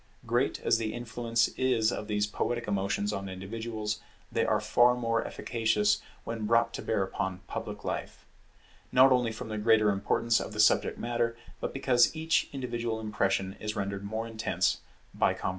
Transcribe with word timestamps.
Great 0.25 0.59
as 0.61 0.79
the 0.79 0.95
influence 0.95 1.49
is 1.49 1.91
of 1.91 2.07
these 2.07 2.25
poetic 2.25 2.67
emotions 2.67 3.13
on 3.13 3.29
individuals, 3.29 3.99
they 4.31 4.43
are 4.43 4.59
far 4.59 4.95
more 4.95 5.23
efficacious 5.23 6.01
when 6.23 6.47
brought 6.47 6.73
to 6.73 6.81
bear 6.81 7.03
upon 7.03 7.41
public 7.45 7.85
life: 7.85 8.25
not 8.91 9.11
only 9.11 9.31
from 9.31 9.49
the 9.49 9.59
greater 9.59 9.89
importance 9.91 10.39
of 10.39 10.53
the 10.53 10.59
subject 10.59 10.97
matter, 10.97 11.37
but 11.59 11.71
because 11.71 12.15
each 12.15 12.49
individual 12.51 12.99
impression 12.99 13.53
is 13.59 13.75
rendered 13.75 14.03
more 14.03 14.25
intense 14.25 14.81
by 15.13 15.35
combination. 15.35 15.49